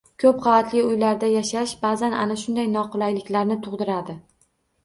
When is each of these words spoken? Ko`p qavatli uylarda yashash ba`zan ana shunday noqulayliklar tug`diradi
Ko`p 0.21 0.29
qavatli 0.45 0.81
uylarda 0.85 1.29
yashash 1.33 1.73
ba`zan 1.83 2.17
ana 2.23 2.39
shunday 2.45 2.73
noqulayliklar 2.79 3.55
tug`diradi 3.69 4.19